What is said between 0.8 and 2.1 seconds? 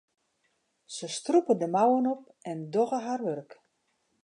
Se strûpe de mouwen